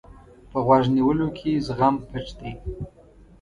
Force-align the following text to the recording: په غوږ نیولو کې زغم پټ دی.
په 0.51 0.57
غوږ 0.65 0.83
نیولو 0.95 1.27
کې 1.37 1.61
زغم 1.65 1.95
پټ 2.07 2.25
دی. 2.39 2.51